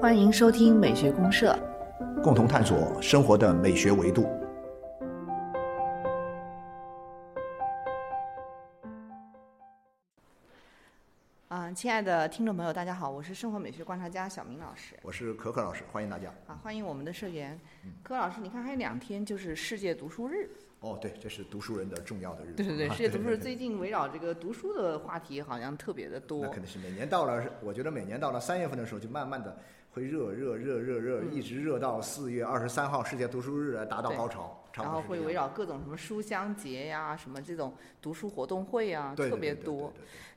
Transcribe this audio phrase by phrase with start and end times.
[0.00, 1.58] 欢迎收听美学公社，
[2.22, 4.24] 共同探索生活的美学维度。
[11.48, 14.94] 嗯，亲爱的听众朋友，大家好，我是生活美学观察家小明老师。
[15.02, 16.28] 我是可可老师，欢迎大家。
[16.46, 17.58] 啊，欢迎我们的社员，
[18.02, 20.48] 可老师，你看还有两天就是世界读书日。
[20.86, 22.54] 哦，对，这是读书人的重要的日子。
[22.54, 26.48] 对对对，世界读书日最近围绕这个读书的话题好像特别的多那。
[26.48, 29.58] 肯定是每年到了，我觉得每年到了三月份的时候，就慢慢的
[29.90, 39.92] 会热热热热热，一直热到四月二十三号世界读书日达到高潮，然后会围绕各种什么书香节呀、什么这种读书活动会呀，特别对对对多。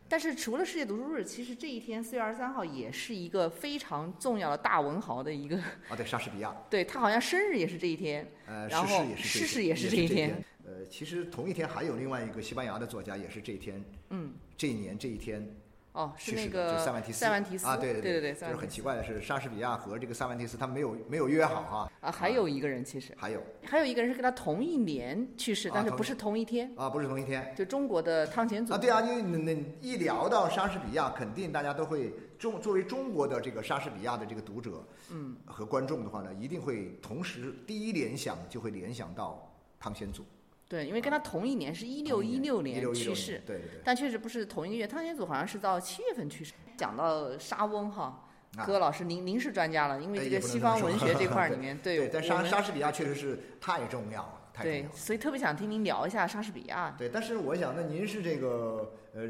[0.09, 5.55] 但是除了世界读书日，其实这一天四月二十三号也是一个非常重要的大文豪的一个，
[5.87, 8.27] 啊，对，莎士比亚，对他好像生日也是这一天。
[8.47, 10.43] 呃，然后逝世也是这逝世一也是这一天。
[10.65, 15.47] 呃，其实同一天还有另外一个西班牙的作家，也是这一天，嗯，这一年这一天
[15.91, 17.19] 哦，是那个就是塞万提斯。
[17.19, 17.65] 塞万提斯。
[17.65, 18.61] 啊，对对对就是对塞万提斯。
[18.61, 21.91] 很奇怪的是，莎士比亚和这个塞万提斯他们没有没有约好哈。
[21.99, 23.13] 啊，还有一个人其实。
[23.17, 23.41] 还有。
[23.65, 27.53] 还有一个人是跟他同一年去世，但是不是同一天，啊，不是同一天。
[27.57, 28.73] 就中国的汤显祖。
[28.73, 40.23] 啊，对啊，因为你你一聊到莎士比亚，肯定大家都会中作为中国的这个莎士比亚的这个读者，嗯，和观众的话呢，一定会同时第一联想就会联想到汤显祖，
[40.69, 43.81] 对，因为跟他同一年是一六一六年去世，对对对。
[43.83, 44.87] 但确实不是同一个月。
[44.87, 46.53] 汤显祖好像是到七月份去世。
[46.77, 48.23] 讲到沙翁哈，
[48.55, 56.95] 啊柯老师您您是专家了，因为哎这个西方文学这 块儿里面，对，但莎莎士比亚确实是太重要了，太重要对，所以特别想听您聊一下莎士比亚。
[56.97, 59.23] 对，但是我想，那您是这个呃，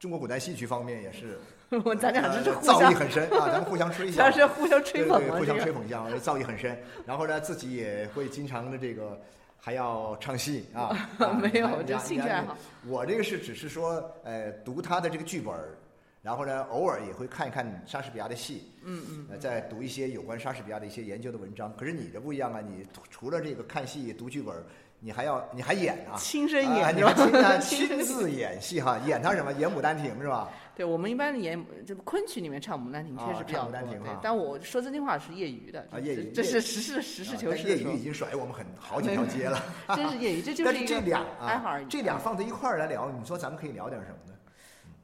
[0.00, 1.38] 中国古代戏曲方面也是，
[1.84, 4.32] 我咱俩这是造诣，很深啊，咱们互相吹 一下咱。
[4.32, 6.76] 是互相吹捧对对，互相吹捧一下，造诣很深。
[7.06, 9.18] 然后呢，自己也会经常的这个
[9.58, 11.08] 还要唱戏啊。
[11.18, 12.56] 啊没有这兴趣爱好。
[12.86, 15.54] 我这个是只是说，呃，读他的这个剧本，
[16.22, 18.70] 然后呢，偶尔也会看一看莎士比亚的戏。
[18.84, 19.26] 嗯嗯。
[19.30, 21.74] 呃，再读一些有关莎士比亚的一些研究的文章。
[21.76, 24.54] 可是你这不一样啊，你除了这个看戏、读剧本，
[25.00, 26.16] 你还要你还演啊。
[26.18, 29.52] 亲身啊演你要亲啊 亲亲自演戏哈，演他什么？
[29.54, 30.48] 演《牡丹亭》是吧？
[30.76, 39.62] 对我们一般演这个昆曲里面唱《牡丹亭》啊确实比较多，唱牡丹亭哈，对但我说真心话是业余的，啊业余这是实事实事啊求是业余已，经甩我们很好几条街了。
[39.96, 41.86] 真是业余，这就 但是是一个这俩啊爱好而已，。
[41.88, 44.35] 这俩放在一块儿来聊，你说咱们可以聊点什么呢？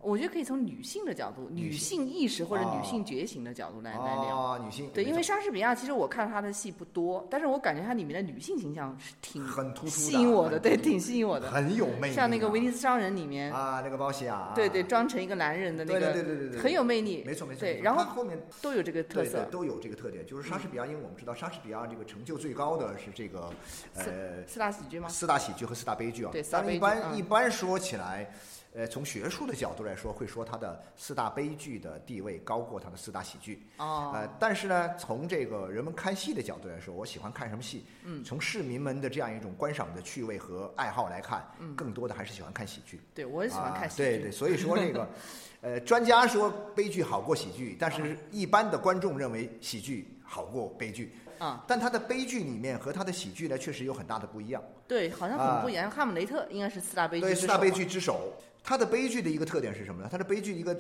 [0.03, 4.37] 我觉得可以从女性的角度、女女性意识或者哦女性觉醒的角度来来聊。
[4.37, 11.51] 哦，女性对，因为莎士比亚其实我看他的戏不多，但是我感觉她里面的女性形象是挺很突出的吸引我的，对，挺吸引我的。
[11.51, 12.17] 很有魅力啊。
[12.17, 17.23] 像那个《威尼斯商人》里面，啊，那个包西亚，对对，装成一个男人的那个，对对对对对很有魅力。
[17.25, 17.61] 没错没错。
[17.61, 19.45] 对，然后后面都有这个特对对色。
[19.53, 23.51] 都有这个特点，就是莎士比亚，因为我们知道莎士比亚这个成就最高的是这个
[23.95, 25.09] 呃四大喜剧吗？
[25.09, 26.31] 四大喜剧和四大悲剧啊。
[26.33, 28.35] 对四大当然一悲剧嗯般一般说起来，
[28.75, 33.67] 呃，从学术的角度来说，会说他的四大悲剧的地位高过他的四大喜剧。
[33.77, 37.85] 哦，呃，但是呢，从这个人们看戏的角度来说，我喜欢看什么戏？
[38.05, 42.99] 嗯，从市民们的这样一种观赏的趣味和爱好来看，嗯，更多的还是喜欢看喜剧。
[43.15, 44.03] 对我也喜欢看喜剧。
[44.03, 44.07] 啊。
[44.07, 45.09] 对对，所以说这个，
[45.61, 51.13] 呃，专家说悲剧好过喜剧，但是一般的观众认为喜剧好过悲剧。
[51.39, 54.63] 啊，但他的悲剧里面和他的喜剧呢，确实有很大的不一样。
[54.87, 55.91] 对，好像很不一样。
[55.91, 60.09] 哈姆雷特应该是四大悲剧对，四大悲剧之首，它的悲剧的一个特点是什么呢？
[60.11, 60.77] 它的悲剧一个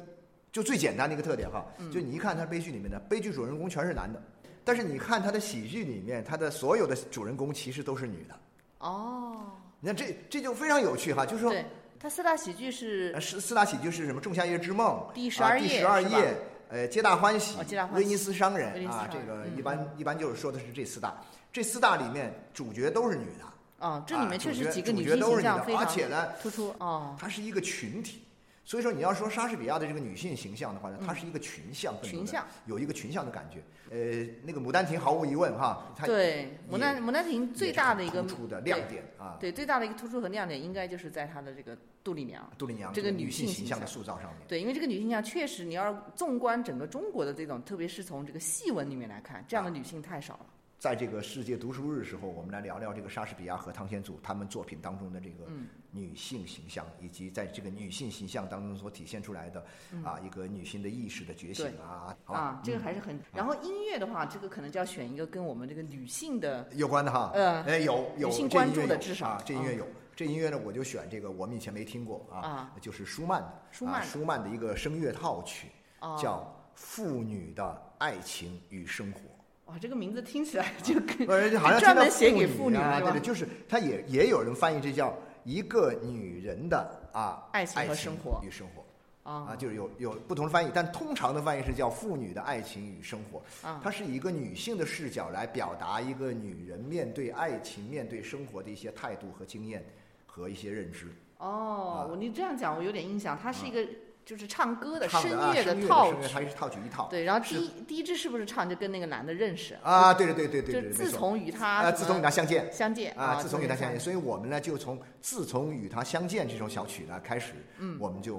[0.50, 1.90] 就最简单的一个特点哈，嗯。
[1.90, 4.22] 就你一看它悲剧里面的悲剧主人公全是男的，
[4.64, 8.38] 但是你看它的喜剧里面，它的所有的主人公其实都是女的。
[8.78, 11.64] 哦，你看这这就非常有趣哈，就是说对，
[11.98, 14.20] 他四大喜剧是呃，四四大喜剧是什么？
[14.22, 16.00] 《仲夏夜之梦》第十啊第二页是吧？
[16.00, 16.36] 十二夜，
[16.68, 17.56] 呃，皆大欢喜。
[17.92, 19.56] 威尼斯商人啊，这个嗯。
[19.56, 21.16] 一般一般就是说的是这四大，
[21.52, 23.44] 这四大里面主角都是女的，
[23.82, 28.22] 啊，这里面确实几个女性形象而象非常且呢突出哦，她是一个群体。
[28.64, 33.60] 所以说，你要说莎士比亚的这个女性形象的话呢，她是一个群像，群像有一个群像的感觉。
[33.90, 42.48] 呃，那个《牡丹亭》毫无疑问哈，它对，牡丹牡丹亭最大的一个突出的亮点啊，对，最大的一个突出和亮点应该就是在她的这个杜丽娘。
[42.56, 44.46] 杜丽娘这个女女性形象的塑造上面。
[44.46, 50.46] 对，因为这个女性形象确实，你要纵观整个中国的这种，特别是从这个戏文里面来看，这样的女性太少了。
[50.82, 59.64] 在这个世界读书日时候，我们来聊聊这个莎士比亚和汤显祖他们作品当中的这个嗯女性形象，以及在这个女性形象当中所体现出来的、
[60.02, 63.16] 啊一个女性的意识的觉醒啊，好吧啊，这个还是很。
[63.32, 69.86] 然后音乐的话，这个可能就要选一个跟我们这个女性的有关的哈，呃哎有有女性关注的至少啊，这音乐嗯有。
[70.16, 75.68] 这音乐呢，我就选这个，我们以前没听过啊，啊就是舒曼的，啊舒曼的舒曼的一个声乐套曲，
[76.00, 76.40] 哦叫
[76.74, 79.20] 《妇女的爱情与生活》。
[79.66, 88.82] 哇，这个名字听起来就跟呃，好像专门写给妇女啊，对对，就是他也也有人翻译这叫一个女人的啊爱情和生活与生活。
[88.82, 88.86] 啊
[89.24, 99.84] 啊，就是有有不同的翻译，但通常的翻译是叫《妇女的爱情与生活》，啊它是以一个女性的视角来表达一个女人面对爱情、面对生活的一些态度和经验
[100.26, 101.06] 和一些认知。
[101.38, 103.86] 哦，我你这样讲我有点印象，它是一个
[104.24, 107.08] 就是唱歌的唱声乐套声乐，它，是套曲一套。
[107.10, 109.76] 对，然后第一第一支是不是唱就跟那个男的认识？
[109.82, 118.36] 啊，对对对对对就对，自从与他啊，自从与他相见相见啊，自从与他相见见，，所以我们呢就从自从与他相见这首小曲呢开始，嗯，我们就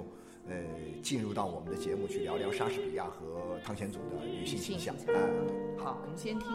[0.48, 0.56] 呃
[1.02, 4.96] 进入到我们的节目去聊聊莎士比亚和汤显祖的女性形象。
[4.96, 5.20] 啊，
[5.84, 6.48] 好，我们先听。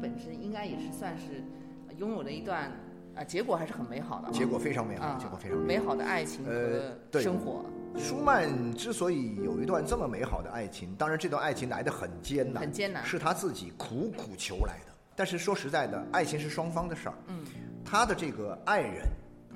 [0.00, 1.42] 本身应该也是算是
[1.88, 2.70] 呃拥有了一段
[3.14, 5.86] 啊，结果还是很美好的啊，结果非常美好，啊，结果非常美好。
[5.86, 7.64] 好的爱情呃和对生活，
[7.98, 14.92] 舒曼之所以有一段这么美好的爱情，当然这段爱情来的很艰难，很艰难是他自己苦苦求来的。
[15.16, 17.14] 但是说实在的，爱情是双方的事儿。
[17.26, 17.44] 嗯，
[17.84, 19.04] 他的这个爱人，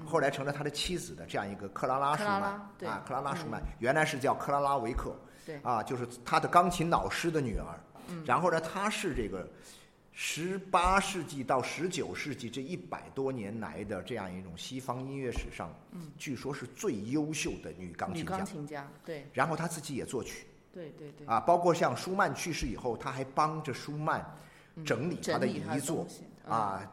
[0.05, 5.15] 后来成了他的妻子的这样一个克拉拉舒曼拉对啊，克拉拉舒曼原来是叫克拉拉维克，
[5.47, 7.79] 对啊，就是他的钢琴老师的女儿。
[8.09, 9.49] 嗯然后呢，她是这个
[10.13, 15.75] 十八世纪到十九世纪这一百多年来的这样一种西方音乐史上，
[16.19, 18.37] 据说是最优秀的女钢琴家。
[18.37, 19.27] 钢琴家，对。
[19.33, 20.47] 然后她自己也作曲。
[20.73, 24.25] 对对对，啊，包括像舒曼去世以后，她还帮着舒曼
[24.85, 26.07] 整理他的遗作。
[26.47, 26.87] 啊。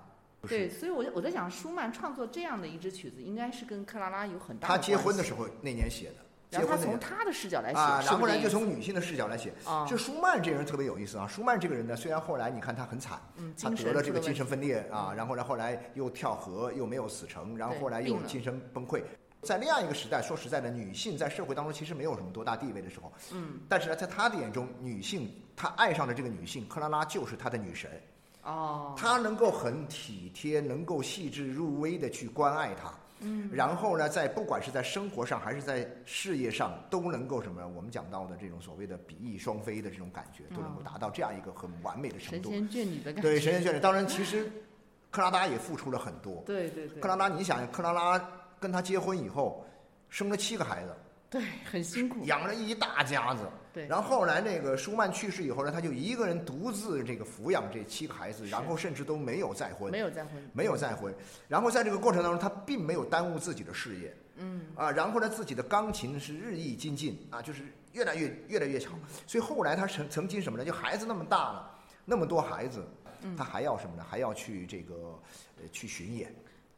[0.48, 9.54] 对，所以我我在想，舒曼创作这样的一支曲子，应该是跟克拉拉有很大他结婚的时候那年写的，然后他从他的视角来写，啊，然后呢就从女性的视角来写。
[9.66, 19.02] 啊这舒曼这个人特别有意思啊，舒曼这个人呢，虽然后来你看他很惨，嗯他得了这个精神分裂啊，然后呢后来又跳河，又没有死成，然后后来又精神崩溃。
[19.42, 27.90] 在那样一个时代，说实在的，女性在社会当中其实没有什么多大地位的时候，嗯，但是呢，在他的眼中，女性他爱上的这个女性克拉拉就是他的女神，
[28.44, 32.94] 哦，他能够很体贴，能够细致入微的去关爱她。
[33.22, 37.68] 嗯，然后呢，在不管是在生活上还是在事业上，都能够什么？
[37.68, 42.50] 我们讲到的这种所谓的比翼双飞的这种感觉，都能够达到这样一个很完美的程度。
[42.52, 43.80] 神仙眷侣的感觉，对，神仙眷侣。
[43.80, 44.52] 当然，其实
[45.12, 46.44] 克拉拉也付出了很多。
[46.46, 49.66] 对对对，克拉拉，你想，克拉拉跟他结婚以后，
[50.10, 50.96] 生了七个孩子，
[51.30, 53.42] 对很辛苦，养了一大家子。
[53.74, 53.88] 对。
[53.88, 59.92] 然后后来那个舒曼去世以后呢，他就一个人独自这个抚养这七个孩子，然后甚至都没有再婚。
[59.92, 61.14] 没有再婚，没有再婚，
[61.48, 64.68] 然后在这个过程当中，他并没有耽误自己的事业，嗯。
[64.76, 68.94] 啊，然后呢，自己的钢琴是日益精进啊，就是越来越越来越强，
[69.26, 70.66] 所以后来他曾曾经什么呢？
[70.66, 72.86] 就孩子那么大了，那么多孩子，
[73.38, 74.06] 他还要什么呢？
[74.10, 75.20] 还要去这个
[75.58, 76.34] 呃去巡演，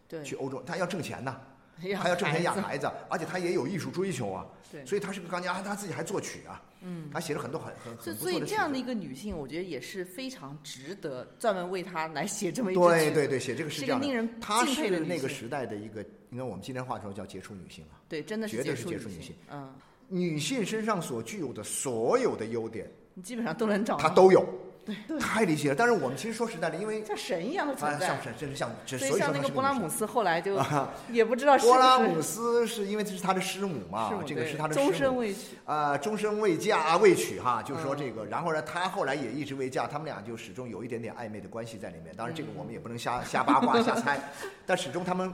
[0.07, 0.23] 对。
[0.23, 1.39] 去欧洲，他要挣钱呐。
[2.01, 4.45] 她要挣钱养孩子，而且她也有艺术追求啊。
[4.71, 6.61] 对所以她是个钢琴家，她自己还作曲啊。
[6.81, 14.05] 嗯，她写了很多很很很不错的曲子以这样的一个女性，我觉得也是非常值得专门为她来写这么一对对对，写这个是这样的。
[14.05, 17.99] 令人她是那个时代的一个，应该我们今天话说叫杰出女性啊。
[18.07, 19.35] 对，真的是绝对是杰出女杰出女性。
[19.51, 19.73] 嗯，
[20.07, 24.47] 女性身上所具有的所有的优点，你基本上都能找到，她都有。
[24.85, 25.75] 对，太理解了。
[25.77, 28.21] 但是我们其实说实在的，因为像神一样的存啊，在像。
[28.21, 35.39] 神真是像，这所所以像那个波是个女神拉姆斯后来就啊也不知道是不是波拉姆斯是因为这是他的师母嘛这个是他的终师母身未娶。
[35.65, 42.15] 啊，终身未嫁啊，未娶哈，就是说嗯这个，然后呢，他后来也一直未嫁，他们俩就始终有一点点暧昧的关系在里面。
[42.15, 44.19] 当然，这个我们也不能瞎瞎八卦、 瞎猜，
[44.65, 45.33] 但始终他们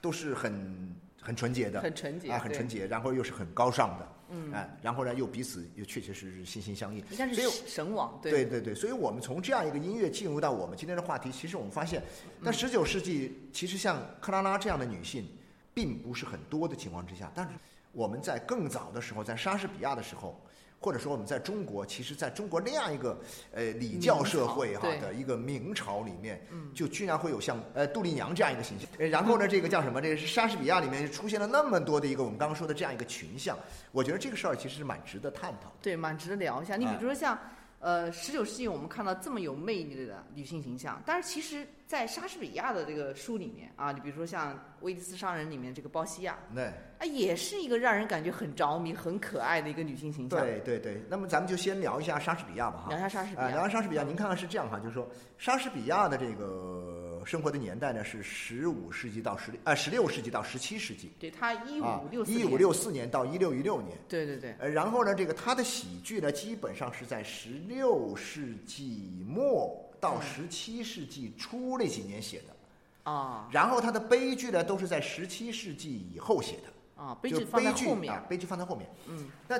[0.00, 8.46] 都是很很纯洁的，很纯洁啊，很纯洁，然后又是很高尚的，嗯，哎，然后呢，又彼此又确确实实心心相印，应该是神往，对。
[8.46, 12.02] 对对，所以我们从这样一个音乐进入到我们今天的话题，其实我们发现，
[12.40, 12.46] 嗯。
[12.46, 15.28] 在十九世纪，其实像克拉拉这样的女性，
[15.74, 17.52] 并不是很多的情况之下，但是
[17.92, 20.40] 我们在更早的时候，在莎士比亚的时候，
[20.82, 23.16] 或者说我们在中国，其实在中国那样一个
[23.52, 28.88] 呃礼教社会哈的一个明朝里面，就居然会有像呃杜丽娘这样一个形象。
[28.98, 30.02] 呃然后呢，这个叫什么？
[30.02, 33.56] 这个是莎士比亚里面出现了那么多的一个我们刚刚说的这样一个群像，
[33.92, 35.76] 我觉得这个事儿其实是蛮值得探讨的。
[35.80, 36.74] 对，蛮值得聊一下。
[36.74, 37.38] 你比哎如说像，
[37.82, 46.66] 呃，十九世纪我们看到这么有魅力的女性形象，但是其实，在莎士比亚的这个书里面啊，你比如说像《威尼斯商人》里面这个包西亚，对。
[46.66, 52.90] 啊，也是一个让人感觉很着迷、很可爱的一个女性形象。，对对对，那么咱们就先聊一下莎士比亚吧，哈。
[52.90, 53.62] 聊一下莎士比亚，聊一。
[53.64, 63.96] 下莎士比亚，您看看是这样哈，就是说莎士比亚的这个生活的年代呢是十五世纪到十呃十六世纪到十七世纪，对他一啊五六四一五六四年到一六一六年。
[64.08, 77.02] 对对对，呃，然后呢，这个他的喜剧呢，基本上是在十六世纪末到嗯十七世纪初那几年写的，啊然后他的悲剧呢，都是在十七世纪以后写的。
[77.02, 78.88] 啊，悲就剧放在悲剧后面啊，，悲剧放在后面。
[79.08, 79.58] 嗯，那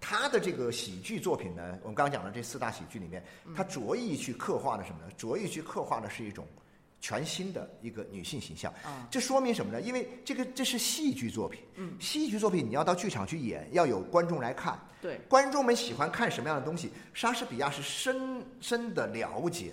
[0.00, 5.12] 他的这个喜剧作品呢，我们刚刚讲的这四大喜剧里面，嗯他着意去刻画的什么呢？
[5.18, 6.46] 着意去刻画的是一种
[7.02, 8.72] 全新的一个女性形象。
[8.84, 9.80] 啊这说明什么呢？
[9.80, 14.78] 因为这个这是戏剧作品，嗯，戏剧作品你要到剧场去演，要有观众来看。
[15.02, 16.92] 对，观众们喜欢看什么样的东西？
[17.12, 19.72] 莎士比亚是深深的了解，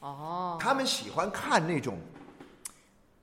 [0.00, 1.96] 哦，他们喜欢看那种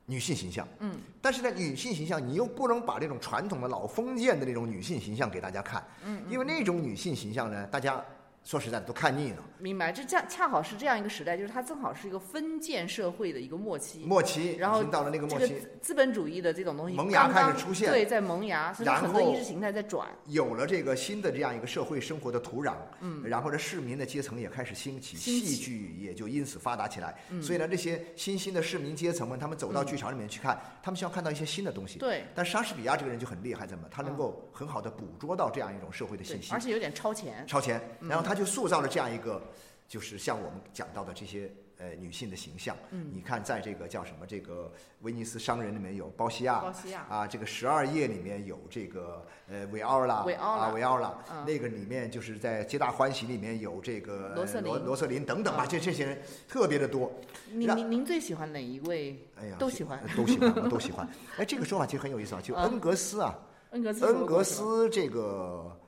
[0.06, 8.02] 女性形象，嗯，但是呢，女性形象你又不能把这种传统的老封建的那种女性形象给大家看，嗯，因为那种女性形象呢，大家
[8.46, 9.44] 说实在的都看腻了。
[9.60, 27.16] 明白，这恰恰好是这样一个时代，就是它正好是一个封建社会的一个末期，末期，然后到了那个末期，资本主义的这种东西萌芽开始出现对，在萌芽，所以很多意识形态在转，有了这个新的这样一个社会生活的土壤，嗯，然后这，市民的阶层也开始兴起，兴起戏剧也就因此发达起来。
[27.42, 32.00] 所以呢，这些新兴的市民阶层们，他们走到剧场里面去看，他们希望看到一些新的东西。
[32.00, 33.88] 对但莎士比亚这个人就很厉害，怎么？
[33.90, 39.42] 他能够很好的捕捉到这样一种社会的信，息而，且有点超前，超前，然后他就塑造了这样一个，
[39.88, 42.76] 就是像我们讲到的这些呃女性的形象。
[42.92, 57.12] 嗯你看，在这个叫什么这个威尼斯商人里面有包西亚，包西亚啊，这个十二夜里面有这个呃维奥拉，维奥拉啊维奥拉，嗯那个里面就是在皆大欢喜里面有这个罗瑟琳罗罗瑟琳等等吧，嗯这这些人特别的多。
[57.52, 59.18] 您您您最喜欢哪一位？
[59.36, 61.08] 哎呀，都喜欢都喜欢，我都喜欢。
[61.38, 63.40] 哎，这个说法其实很有意思啊，就嗯恩格斯啊，
[63.72, 65.80] 恩格斯恩格斯这个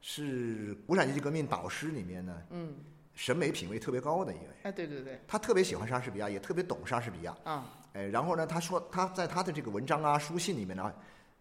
[0.00, 2.74] 是无产阶级革命导师里面呢，嗯，
[3.14, 4.48] 审美品味特别高的一位。
[4.64, 7.36] 哎，对对对，他特别喜欢莎士比亚，也特别懂莎士比亚。
[7.44, 10.92] 啊，哎，然后呢，他说他在他的这个文章啊、书信里面呢，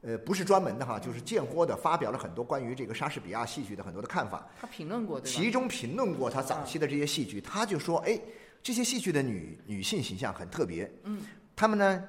[0.01, 5.31] 呃，不是专门的哈，就是间豁的发表了很多关于这个莎士比亚戏剧的很多的看法，他评论过对？
[5.31, 8.19] 其中评论过他早期的这些戏剧，他就说，哎，
[8.61, 11.21] 这些戏剧的女女性形象很特别，嗯，
[11.55, 12.03] 她们呢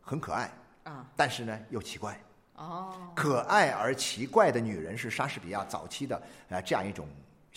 [0.00, 0.50] 很可爱，
[0.84, 2.18] 啊，但是呢又奇怪。
[2.54, 7.06] 哦，可爱而奇怪的女人是莎士比亚早期的呃这样一种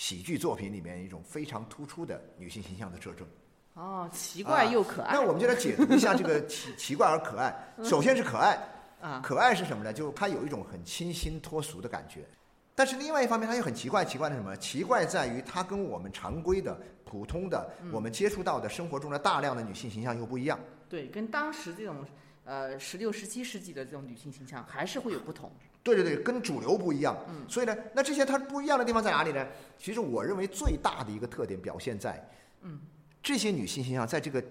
[0.01, 3.27] 喜剧作品里面一种非常突出的女性形象的特征。
[3.75, 7.55] 哦，奇怪又可爱，那我们就来解读一下这个奇 奇怪而可爱。
[7.83, 8.57] 首先是可爱，
[8.99, 9.93] 啊，可爱是什么呢？
[9.93, 12.25] 就是它有一种很清新脱俗的感觉。
[12.73, 14.03] 但是另外一方面，它又很奇怪。
[14.03, 14.57] 奇怪的是什么？
[14.57, 20.59] 奇怪在于它跟我们常规的、普通的、我们接触到的生活中的大量的女性形象又不一样。
[20.89, 22.03] 对，跟当时这种
[22.43, 25.51] 呃十六、十七世纪的这种女性形象还是会有不同。
[25.83, 27.17] 对对对，跟主流不一样。
[27.29, 29.47] 嗯，所以呢，那这些它不一样的地方在哪里呢？
[29.77, 32.23] 其实我认为最大的一个特点表现在，
[32.61, 32.79] 嗯，
[33.23, 34.43] 这些女性形象在这个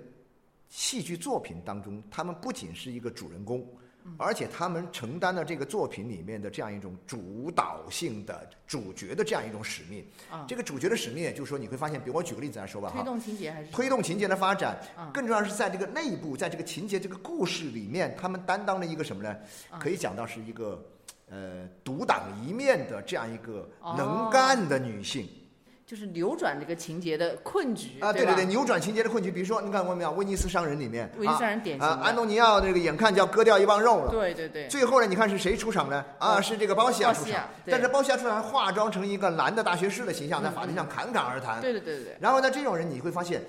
[0.69, 3.65] 戏剧作品当中，她们不仅是一个主人公，
[4.17, 10.05] 而且她们承担了这个作品里面的这样一种主导性的主角的这样一种使命。
[10.31, 19.37] 啊这个主角的使命，也就是说，你会发现，比如我举个例子来说吧，哈，推动情节还是推动情节的发展嗯，更重要是在这个内部，在这个情节这个故事里面，她们担当了一个什么呢？
[19.73, 20.85] 嗯可以讲到是一个
[21.31, 25.29] 呃独当一面的这样一个哦能干的女性。
[25.87, 29.29] 就是扭转这个情节的困局啊，对对对，扭转情节的困局。
[29.29, 34.09] 比如说，你看过没有，《威尼斯商人》里面，威尼斯商人典型啊，安东尼奥那个眼看就要割掉一磅肉了。
[34.13, 36.05] 对对对，最后呢，你看是谁出场呢？
[36.21, 41.61] 啊，嗯是这个包西亚出场但是包西亚出场化妆成一个男的大学士的形象，在法庭上侃侃而谈。
[41.61, 43.43] 对对对对对，然后呢，这种人你会发现，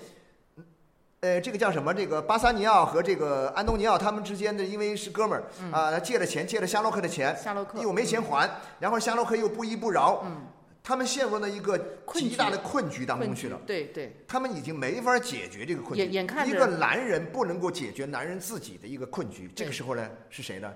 [1.21, 1.93] 呃，这个叫什么？
[1.93, 8.49] 这个巴萨尼奥和这个安东尼奥他们之间的，因为是哥们儿啊，他借了钱，借了夏洛克的钱，夏洛克又没钱还，
[8.79, 10.47] 然后夏洛克又不依不饶，嗯，
[10.81, 11.77] 他们陷入了一个
[12.15, 13.61] 极大的困局当中去了。
[13.67, 16.03] 对对他们已经没法解决这个困局。
[16.03, 20.73] 眼眼看着一个男人不能够解决男人自己的一个困局，这个时候呢，是谁呢？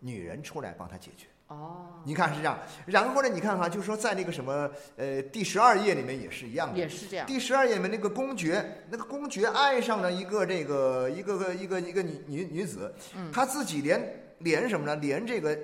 [0.00, 1.26] 女人出来帮他解决。
[1.48, 6.78] 哦，你看是这样，然后呢，你看哈，就是说在那个什么呃第十二页里面也是一样的。
[6.78, 14.96] 也是这样，第十二页里面那个公爵，那个公爵爱上了一个这个一个个一个一个女女女子，嗯他自己连连什么呢？
[14.96, 15.56] 连这个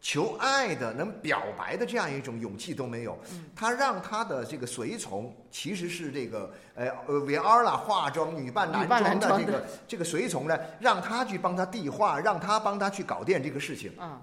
[0.00, 3.18] 求爱的、能表白的这样一种勇气都没有。
[3.32, 13.92] 嗯他让他的这个随从其实是这个呃呃维阿拉化妆女扮男装的这个这个随从呢，让他去帮他递话，让他帮他去搞定这个事情。
[13.98, 14.20] 嗯，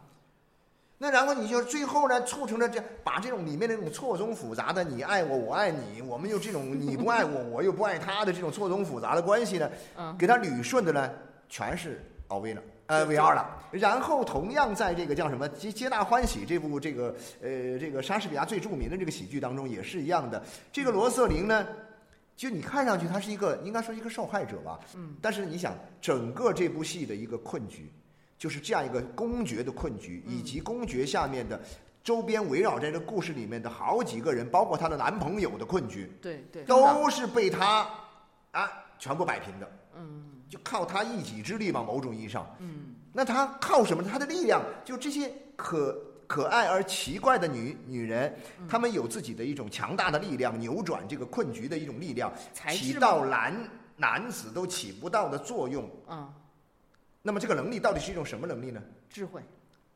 [0.97, 11.11] 那然后你就最后呢，促成了这把这种里面那种错综复杂的你爱我，我爱你，我们又这种你不爱我，我又不爱他的这种错综复杂的关系呢，嗯给他捋顺的呢，
[11.49, 12.61] 全是奥威了。
[12.87, 20.43] 呃，维二了，然后同样在这个叫什么《皆皆大欢喜》这部这个呃这个莎士比亚最著名的这个喜剧当中也是一样的。
[20.69, 21.65] 这个罗瑟琳呢，
[22.35, 27.89] 就你看上去她是一个应该说一个受害者吧，嗯，但是你想整个这部戏的一个困局，
[28.43, 31.57] 就是这样一个公爵的困局，以及公爵下面的
[32.03, 37.87] 周边围绕在这个故事里面的好几个人，包括她的男朋友的困局，对对，都是被她
[38.51, 38.69] 啊
[38.99, 39.71] 全部摆平的。
[39.95, 44.03] 嗯就靠她一己之力嘛，某种意义上，嗯，那她靠什么？
[44.03, 45.97] 她的力量，就这些可
[46.27, 52.29] 可爱而奇怪的女女人，嗯她们有自己的一种强大的力量，扭转这个困局的一种力量，
[52.71, 53.55] 起到男
[53.95, 55.89] 男子都起不到的作用。
[56.09, 56.29] 嗯，
[57.25, 58.81] 那么这个能力到底是一种什么能力呢？
[59.09, 59.41] 智慧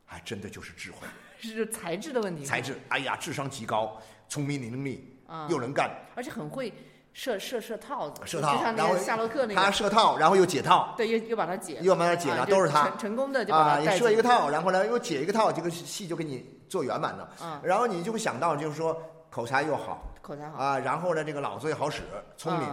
[0.06, 1.06] 还真的就是智慧、
[1.38, 2.74] 是才智的问题，才智。
[2.88, 6.72] 哎呀，智商极高，聪明伶俐，啊，又能干，而且很会
[7.12, 17.30] 设设设套子，设套就像那然后个夏洛克那他个，射套，然后又解套，对，又又把它解了，又把它解了，都是他成成功的就把你射一个套，然后呢又解一个套，这个戏就给你做圆满了。
[17.42, 22.00] 嗯，然后你就会想到，就是说口才又好口才好，啊，然后呢这个脑子也好使，
[22.38, 22.68] 聪明。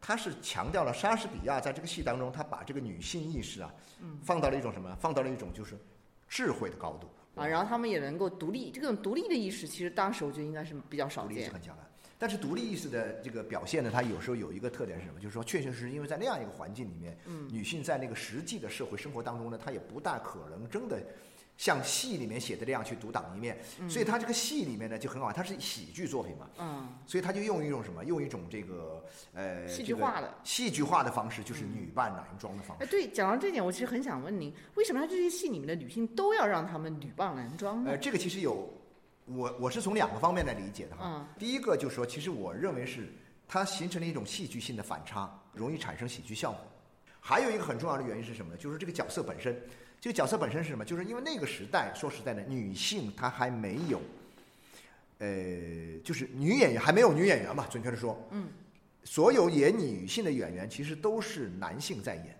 [0.00, 4.96] 嗯他是强调了莎士比亚在这个戏当中，他把这个女性意识啊，嗯放到了一种什么？
[4.98, 5.78] 放到了一种就是
[6.26, 11.52] 智慧的高度啊，然后他们也能够独立，这种独立的意识，其实当时我觉得应该是比较少见独立意识。
[11.52, 11.82] 很强的。
[12.18, 15.20] 但是独立意识的这个表现呢，它有时候有一个特点是什么？
[15.20, 21.02] 就是说，确确实实因为在那样一个环境里面，嗯女性在那个实际的社会生活当中呢，她也不大可能真的
[21.60, 23.58] 像戏里面写的那样去独当一面。
[23.86, 28.02] 所以他这个戏里面呢就很好，它是喜剧作品嘛，嗯，所以他就用一种什么？
[28.06, 32.90] 用一种这个呃戏剧化的戏剧化的方式，就是女扮男装的方哎，式。
[32.90, 37.98] 对，讲到这点，我其实很想问您，为什么他这些戏里面的女性都要让他们女扮男装呢呃，？
[37.98, 38.66] 这个其实有，
[39.26, 41.02] 我我是从两个方面来理解的哈。
[41.04, 43.12] 嗯第一个就是说，其实我认为是
[43.46, 46.60] 它形成了一种戏剧性的反差，容易产生喜剧效果。
[47.20, 48.56] 还有一个很重要的原因是什么呢？
[48.56, 49.54] 就是这个角色本身。
[50.00, 50.84] 这个角色本身是什么？
[50.84, 54.00] 就是因为那个时代，说实在的，女性她还没有，
[55.18, 55.28] 呃，
[56.02, 58.48] 就是女演员还没有女演员嘛，准确的说，嗯，
[59.04, 62.34] 所有演女性的演员其实都是男性在演，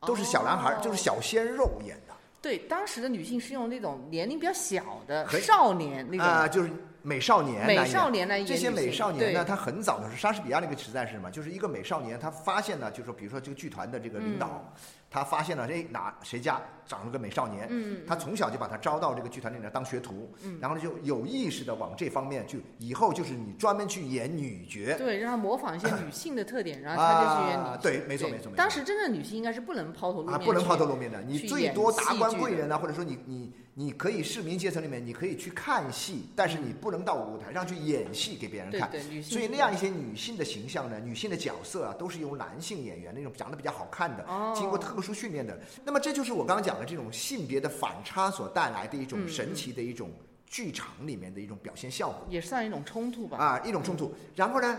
[0.00, 2.14] 都是小男孩，哦就是小鲜肉演的。
[2.42, 6.70] 对，当时的女性是用那种年龄比较小的少年那种、啊、就是
[7.02, 11.28] 美少年美少年来演这些美少年呢，他很早的时候莎士比亚那个时代是什么？
[11.30, 27.64] 就是一个美少年，他发现呢，就是说，比如说这个剧团的这个领导，嗯他发现了，哎，哪谁家长了个美少年，嗯他从小就把他招到这个剧团里面当学徒，嗯然后呢就有意识的往这方面去，以后就是你专门去演女角，对，让他模仿一些女性的特点，然后他就去演女。
[27.64, 38.90] 啊对没错没错没错当时真正的女性应该是不能抛头露啊，面，不能抛头露面的，你最多达官贵人啊，或者说你你你可以市民阶层里面你可以去看戏，但是你不能到舞台上去演戏给别人看。
[38.90, 39.32] 对对，女性。
[39.38, 45.58] 所以那样一些女性的形象呢，女性的角色啊，都是由男性演员那种长得比较好看的，哦经过特殊训练的。
[45.84, 50.10] 那么这就是我刚刚讲的这种性别的反差所带来的一种嗯神奇的一种
[50.46, 53.38] 剧场里面的一种表现效果也算一种冲突吧。
[53.38, 54.14] 啊，一种冲突。
[54.34, 54.78] 然后呢，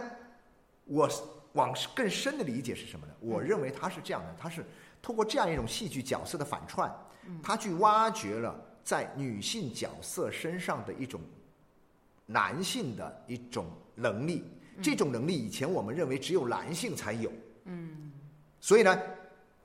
[0.86, 1.10] 我
[1.54, 3.14] 往更深的理解是什么呢？
[3.22, 4.64] 嗯我认为它是这样的，它是
[5.02, 6.94] 通过这样一种戏剧角色的反串，
[7.42, 11.20] 他去挖掘了在女性角色身上的一种
[12.26, 14.44] 男性的一种能力。
[14.80, 17.32] 这种能力以前我们认为只有男性才有，
[17.66, 18.12] 嗯，
[18.60, 19.02] 所以呢，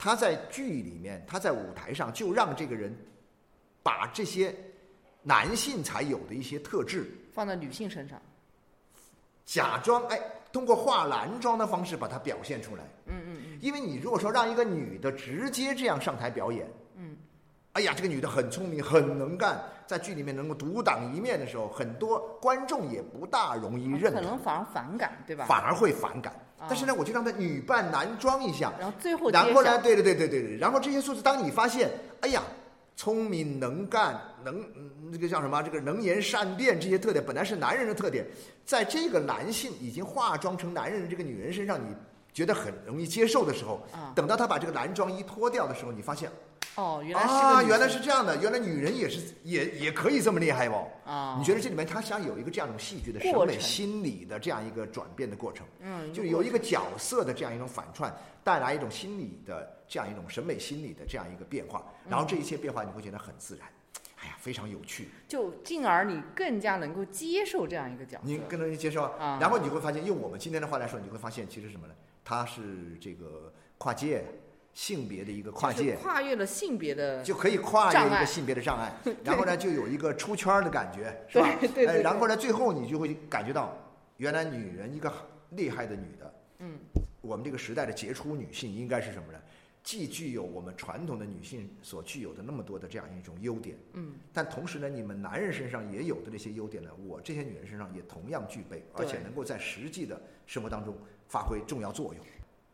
[0.02, 2.92] 他在剧里面，他在舞台上就让这个人
[3.84, 4.52] 把这些
[5.22, 8.20] 男性才有的一些特质，放在女性身上，
[9.44, 10.20] 假装哎，
[10.52, 12.82] 通过化男装的方式把它表现出来。
[13.06, 16.81] 嗯嗯嗯，因为你如果说让一个女的直接这样上台表演，嗯，
[17.72, 25.46] 哎呀，这个女的很聪明，很能干，在剧里面能够独当一面的时候，很多观众也不大容易认同，可能反而反感，对吧？
[25.48, 26.32] 反而会反感。
[26.58, 32.42] 啊但是呢，我就让她女扮男装一下，然后最后揭然后呢，对对对对对对，然后这些数字，当你发现，哎呀，
[32.94, 35.62] 聪明能干，能嗯那个叫什么？
[35.62, 38.24] 这个能言善辩这些特点，本来是男人的特点，
[38.66, 41.86] 在这个男性已经化妆成男人的这个女人身上，你
[42.34, 46.30] 觉得很容易接受的时候，啊等到她把这个男装一脱掉的时候，你发现
[46.76, 50.88] 哦，原来是啊，原来是这样的，原来女人也是也也可以这么厉害哦。
[51.04, 63.68] 啊，你觉得这里面她想有一个这样一种戏剧的审美心理的这样一个转变的过程，嗯，就有一个角色的这样一种反串，带来一种心理的这样一种审美心理的这样一个变化，然后这一切变化你会觉得很自然，
[64.16, 68.22] 哎呀，非常有趣，就进而你更加能够接受这样一个角色。
[68.24, 71.92] 你更容易接受啊然后你会发现，用我们今天的话来说，你会发现其实什么呢？
[72.24, 74.24] 它是这个跨界
[74.74, 75.96] 性别的一个跨就是界。
[75.96, 78.92] 跨越了性别的，就可以跨越一个性别的障碍，
[79.24, 81.56] 然后呢，就有一个出圈的感觉， 是吧？
[81.60, 83.76] 对对对哎，然后呢，最后你就会感觉到，
[84.16, 85.12] 原来女人一个
[85.50, 86.78] 厉害的女的，嗯，
[87.20, 89.38] 我们这个时代的杰出女性应该是什么呢？
[89.84, 102.24] 既具有我们传统的女性所具有的那么多的这样一种优点，嗯，但同时呢，你们男人身上也有的这些优点呢，我这些女人身上也同样具备，而且能够在实际的生活当中发挥重要作用。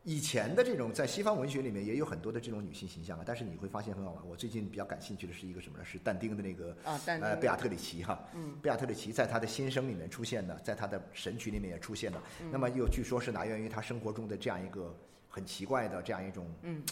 [0.08, 4.26] 以前的这种在西方文学里面也有很多的这种女性形象啊，但是你会发现很好玩。
[4.26, 5.84] 我最近比较感兴趣的是一个什么呢？
[5.84, 12.18] 是但丁的那个啊，但呃贝亚特里奇哈，嗯，贝亚特里奇在他的新生里面出现的，在他的神曲里面也出现的。
[12.40, 14.96] 嗯那么又据说是来源于他生活中的这样一个
[15.28, 16.82] 很奇怪的这样一种嗯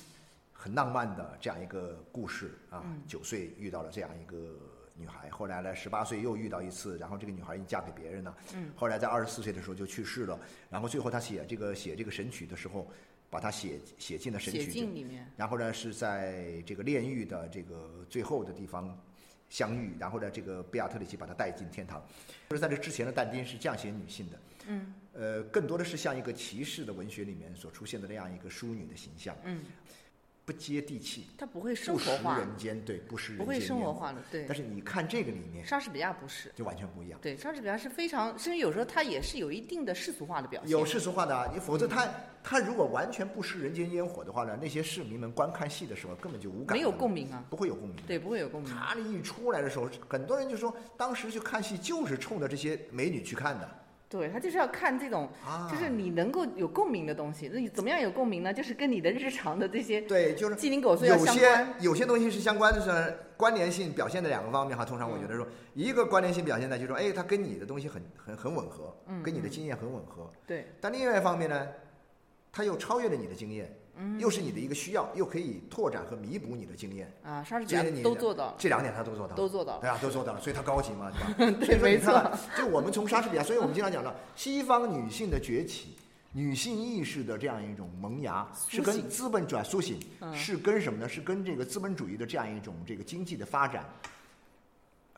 [0.53, 3.01] 很浪漫的这样一个故事啊嗯。
[3.09, 4.59] 九岁遇到了这样一个
[4.97, 8.37] 女孩，后来呢十八岁又遇到一次，然后这个女孩已经嫁给别人了。
[8.55, 10.39] 嗯，后来在二十四岁的时候就去世了。
[10.71, 12.91] 然后最后他写这个写这个神曲的时候，
[13.29, 18.99] 把它写写进了神曲里面，然后呢，是在这个炼狱的这个最后的地方
[19.49, 22.03] 相遇，然后呢，这个贝亚特里奇把她带进天堂。
[22.49, 29.65] 就是在这之前的但丁是这样写女性的，嗯呃，更多的是像一个骑士的文学里面所出现的那样一个淑女的形象，嗯，
[30.47, 33.93] 不接地气，它不会生不食活化，人间，对，不食人间不会生活。
[33.93, 34.57] 化的，对但。
[34.57, 37.19] 是你看这个里面莎士比亚不是，就完全不一样。
[37.21, 40.71] 对，莎士比亚是非常，甚至有时候他也是有一定的世俗化的表现。
[40.71, 42.09] 有世俗化的啊，你否则他
[42.45, 47.97] 他如果完全不食人间烟火的话呢，那些市民们观看戏的时候根本就无感，没有共，鸣啊，不会有共鸣。
[48.07, 48.73] 对，不会有共鸣。
[48.73, 53.69] 他一出来的时候，很多人就说，当时去看戏就是冲着这些美女去看的
[54.09, 57.51] 对他就是要看这种，啊，就是你能够有共鸣的东西。
[57.53, 58.55] 那你怎么样有共鸣呢？
[58.55, 61.67] 就是跟你的日常的这些对，就是鸡零狗碎要有些。
[61.81, 64.85] 有些东西是相关的是关联性表现的两个方面哈。
[64.85, 70.31] 通常我觉得说，一个关联性表现在，就是说，哎，它跟你的东西很很很吻合，跟你的经验很吻合。
[70.47, 71.67] 对，但另外一方面呢，
[72.53, 77.13] 它又超越了你的经验，嗯又是你的一个需要，又可以拓展和弥补你的经验。
[77.23, 79.37] 啊，莎士比亚都做到了，这两点他都做到了。
[79.37, 79.81] 都做到了。
[79.81, 81.59] 对啊，都做到了，所以他高级嘛，对吧？
[81.67, 85.97] 对没错看，就我们从莎士比亚，所以我们经常讲到西方女性的崛起。
[86.33, 91.09] 女性意识的这样一种萌芽，是跟资本转苏醒，嗯是跟什么呢？
[91.09, 93.87] 是跟这个资本主义的这样一种这个经济的发展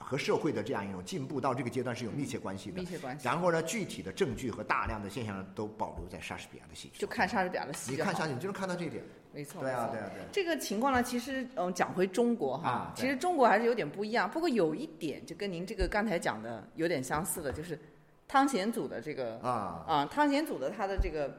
[0.01, 2.85] 和社会的这样一种进步到这个阶段是有密切关系的密。
[2.85, 3.27] 切关系。
[3.27, 6.99] 然后呢，具体的证据和大量的现象呢，都保留在莎士比亚的戏剧。
[6.99, 9.03] 就看莎士比亚的戏你看莎士，你就能看到这一点。
[9.31, 10.27] 没错，对啊，对啊，对啊。
[10.33, 14.29] 这个情况呢，其实嗯，讲回中国哈，其实中国还是有点不一样。
[14.29, 17.79] 不过有一点就跟您这个刚才讲的有点相似的，就是
[18.27, 21.29] 汤显祖的这个啊，啊，汤显祖的他的这个《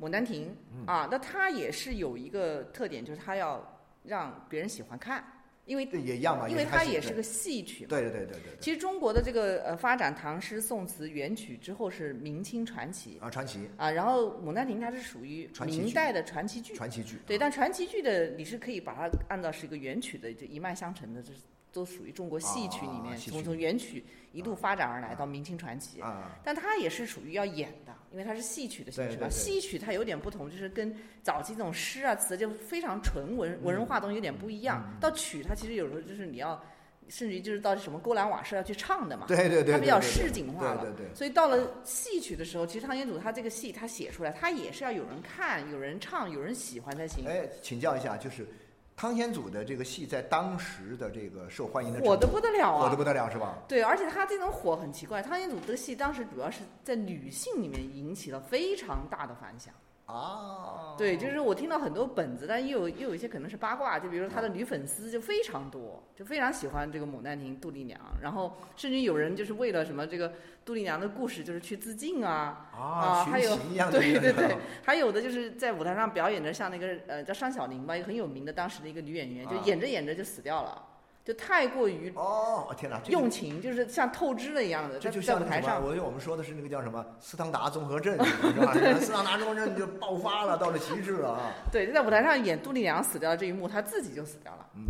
[0.00, 3.60] 牡丹亭》嗯啊，那他也是有一个特点，就是他要
[4.04, 5.22] 让别人喜欢看，
[5.66, 7.90] 因为对也一样嘛，因为它也是个戏曲嘛。
[7.90, 8.58] 对对对对对对。
[8.60, 16.74] 其实中国的这个呃发展唐诗宋词元曲之后是明清传奇啊，传奇啊，然后《牡丹亭》它是属于明代的传奇剧。
[16.74, 17.18] 传奇剧。
[17.26, 21.40] 对，但传奇剧的你是可以把它按照是一个元曲的，就一脉相承的，这是
[21.74, 26.00] 都属于中国戏曲里面，从从元曲一路发展而来到明清传奇。
[26.00, 29.16] 啊，但它也是属于要演的，因为它是戏曲的形式嘛。
[29.16, 34.82] 对对对戏曲它有点不同，就是跟早期这种诗啊词就非常纯文文人画东西有点不一样。
[34.86, 36.62] 嗯到曲它其实有时候就是你要
[37.08, 40.80] 甚至于就是到什么勾栏瓦舍要去唱的嘛，对对对，它比较市井化了。
[40.82, 41.14] 对对对。
[41.14, 47.26] 所以到了戏曲的时候，其实汤显祖他这个戏他写出来，他也是要有人看、有人唱、有人喜欢才行。
[47.26, 48.46] 哎，请教一下，就是
[48.96, 52.84] 汤显祖的这个戏在当时的这个受欢迎的火的不得了啊！
[52.84, 53.58] 火的不得了是吧？
[53.66, 59.74] 对，而且他这种火很奇怪，汤显祖这个戏当时主要是在女性里面引起了非常大的反响。
[60.06, 73.56] 啊，对，就是我听到很多本子，但又有又有一些可能是八卦，就比如说他的女粉丝就非常多，就非常喜欢这个《牡丹亭》杜丽娘，然后甚至有人就是为了什么这个杜丽娘的故事，就是去自尽啊啊，还有
[73.90, 79.62] 对对对，还有的就是在舞台上表演的，像那个呃叫尚小玲吧，一个很有名的当时的一个女演员，就啊。
[79.64, 80.86] 演着演着就死掉了，
[81.24, 85.82] 就太过于哦，天哪，用情，就是像透支了一样的，这就像舞台上。
[85.82, 88.74] 我我们说的是那个叫什么斯汤达综合症，是吧？
[89.00, 91.50] 斯汤达综合症就爆发了，到了极致了啊！
[91.72, 94.66] 对，就在舞台上演杜丽娘死掉的这一幕，他自己就死掉了。
[94.76, 94.84] 嗯，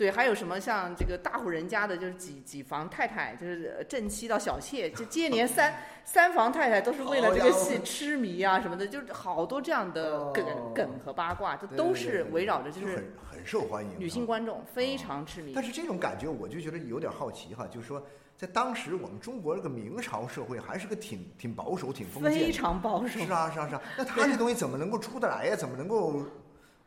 [0.00, 5.74] 对，还有什么像这个大户人家的，就是几几房太太，就是呃正妻到小妾，就接连三
[6.06, 15.52] 三房太太都是为了这个戏痴迷啊什么的，就是好多这样的梗、哦梗和八卦，这都是围绕着就就是很很受欢迎，女性啊观众非常痴迷。
[15.54, 18.02] 但是这种感觉，我就觉得有点好奇哈，就是说，
[18.38, 23.82] 在当时我们中国这个明朝社会还是个挺挺保守、挺封建非，常保守，是啊是啊是啊。
[23.98, 25.54] 那他这东西怎么能够出得来呀？
[25.54, 26.22] 怎么能够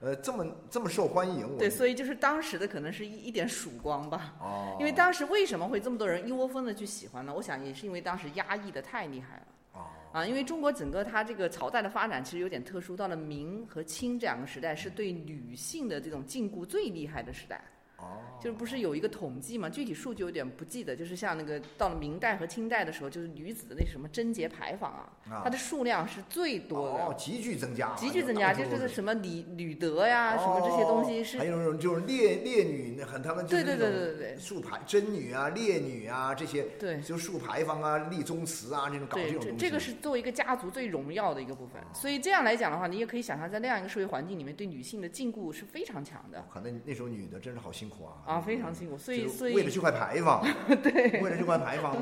[0.03, 1.57] 呃这么这么受欢迎？
[1.57, 4.35] 对，所以就是当时的可能是一一点曙光吧。
[4.41, 7.33] 哦，因为当时为什么会这么多人一窝蜂的去喜欢呢？
[7.33, 9.47] 我想也是因为当时压抑的太厉害了。
[9.71, 17.63] 哦啊，因为中国整个它这个朝代的发展其实有点特殊，到了明和清这两个时代是对女性的这种禁锢最厉害的时代。
[18.03, 19.69] 哦，就是不是有一个统计嘛？
[19.69, 27.05] 具体数据有点不记得，就是像那个到了明代和清代的时候，就是女子的那什么贞节牌坊啊，啊它的数量是最多的。
[27.05, 39.57] 哦，急剧增加，急剧增加，就是什么礼吕德呀，什么这些东西是哦还有那种就是烈烈女那，很他们就是对对对对对竖牌贞女啊、烈女啊这些，对就竖牌坊啊、立宗祠啊这种搞这，种东西。
[39.57, 41.81] 这这个是作为一个家族最荣耀的一个部分。
[41.93, 48.97] 所以这样来讲的话，你也可以想象，在那样一个社会环境里面，对女性的禁锢是非常强的可能那时候女的真是好辛苦啊啊，非常辛苦。
[48.97, 50.45] 所以所以为了这块牌坊，
[50.81, 51.95] 对，为了这块牌坊，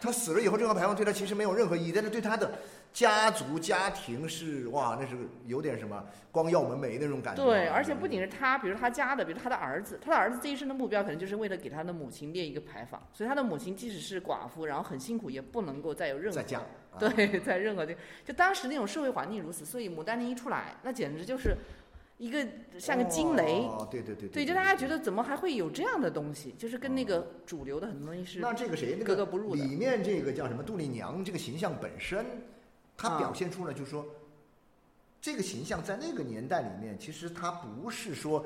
[0.00, 2.52] 他死了以后，这块牌坊对他其实没有任何意义，但是对他的
[2.92, 5.14] 家族家庭是哇，那是
[5.46, 7.46] 有点什么光耀门楣那种感觉啊。
[7.46, 16.58] 对，而且不仅是他，比如他家的，比如他的儿子，他的儿子这一生的目标可能就是为了给他的母亲列一个牌坊，所以他的母亲即使是寡妇，然后很辛苦，也不能够再有任何在家，
[16.92, 21.56] 啊对， 在任何地，就当时那种社会环境如此，所以牡丹亭一出来，那简直就是
[22.20, 22.46] 一个
[22.78, 23.62] 像个惊雷。
[23.62, 29.64] 哦，对对对对，就大家觉得怎么还会有这样的东西，就是跟那个主流的很多东西是那这个谁，那个格格不入的。
[29.64, 32.24] 里面这个叫什么杜丽娘这个形象本身，
[32.96, 34.06] 它啊表现出了就是说，
[35.20, 38.44] 这个形象在那个年代里面，其实它不是说。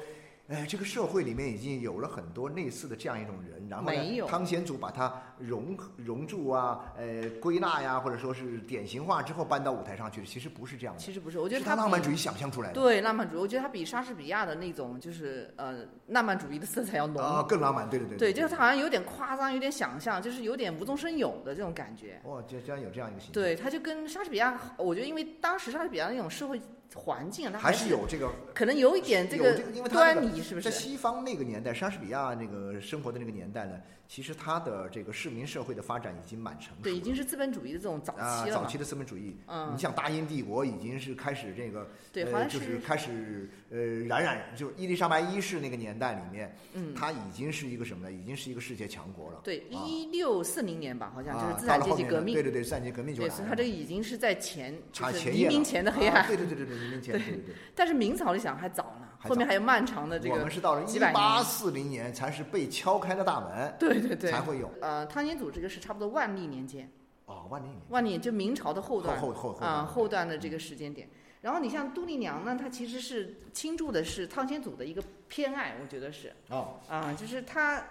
[0.49, 12.75] 哎，这个社会里面已经有了很多类似的这样一种人，然后呢，汤显祖把它融融入啊，呃，归纳呀，或者说是典型化之后搬到舞台上去，其实不是这样的，其实不是，我觉得是他浪漫主义想象出来的。
[12.75, 15.79] 对浪漫主义，我觉得他比莎士比亚的那种就是呃
[16.09, 17.23] 浪漫主义的色彩要浓。
[17.23, 22.21] 啊，更浪漫，对对对对，就是他好像有点夸张，有点想象，就是有点无中生有的这种感觉。
[22.23, 26.61] 哦，就居然有这样一个形象，对，他就跟莎士比亚，我觉得因为当时莎士比亚那种社会
[26.95, 30.71] 环境，它还是是有这个可能有一点这个端倪，是不是在？
[30.71, 38.51] 西方那个年代，莎士比亚那个生活的那个年代呢，其实他的这个市民社会的发展已经蛮成熟了，对，已经是资本主义的这种早啊期。
[38.51, 39.37] 早期的资本主义。
[39.49, 48.13] 嗯你像大英帝国已经是开始这个，对，好呃，就是开始呃冉冉，就是伊丽莎白一世那个年代里面，嗯，它已经是一个什么呢？
[48.13, 49.41] 已经是一个世界强国了。
[49.43, 52.35] 对，啊一六四零年吧，好像就是啊资产阶级革命。
[52.37, 53.37] 呢对对对，资产阶级革命就对，来了。
[53.37, 56.27] 所以他这个已经是在前，就是差前夜了黎明前的黑啊暗。
[56.29, 57.55] 对对对对对，黎明前，对对对。
[57.75, 61.45] 但是明朝你想还早呢，还后面还有漫长的这个我们是到了一八年。
[61.45, 64.41] 四零年才是被敲开的大门，对对对才。
[64.41, 66.87] 会有呃，汤显祖这个是差不多万历年间，
[67.25, 71.09] 哦，万历年万历就明朝的后段后后后啊、段后段的这个时间点。
[71.45, 76.33] 然后你像杜丽娘呢，她其实是倾注的是汤显祖的一个偏爱，我觉得是。
[76.49, 77.87] 哦，啊、就是她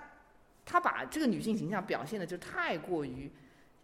[0.65, 3.31] 她把这个女性形象表现的就太过于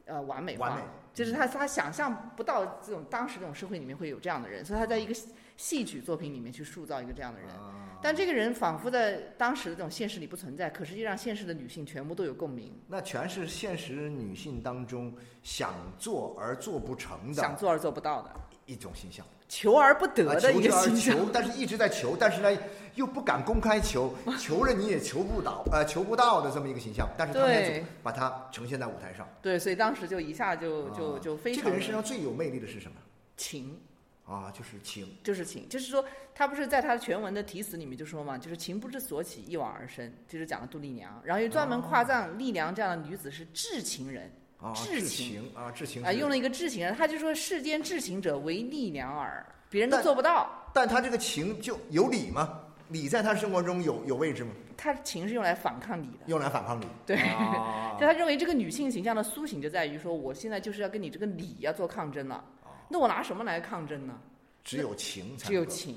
[0.06, 0.84] 呃完美化，完美。
[1.14, 7.48] 就是她她想象不到这种当时这种社会里面会有这样的人，所以她在一个戏戏曲作品里面去塑造一个这样的人。
[7.52, 8.00] 啊。
[8.02, 18.32] 但这个人仿佛在当时的这种现实里不存在，可实际上现实的女性全部都有共鸣，那全是现实女性当中想做而做不成的想做而做不到的，
[18.66, 21.18] 一种形象，求而不得啊的一个求之而形象。
[21.18, 22.58] 求，但是一直在求，但是呢
[22.96, 27.10] 又不敢公开求，求了你也求不到，呃，求不到的这么一个形象。
[27.18, 32.96] 但是汤显对祖把它呈现在舞台上，对，所以当时就一下就就啊就非常这个人身上最有魅力的是什么？
[33.38, 33.80] 情，
[34.26, 36.04] 啊，就是情就是情，就是说
[36.36, 44.30] 他不是在他的全文的题词里面就说嘛，就是情不知所起，一往而深，就是讲了杜丽娘，然后又专门夸赞丽娘这样的女子是至情人啊，
[44.76, 50.50] 至至情情啊，至情啊，用了一个至情人，他就说世间至情者唯逆娘耳，别人都做不到。
[50.74, 52.60] 但他这个情就有理吗？
[52.90, 54.52] 理在他生活中有有位置吗？
[54.76, 56.86] 他情是用来反抗理的，用来反抗理。
[57.06, 62.44] 对啊 就他认为这个女性形象的苏醒就在于说，我现在就是要跟你这个理要做抗争了，
[62.90, 64.20] 那我拿什么来抗争呢？
[64.64, 65.96] 只有情才只有情，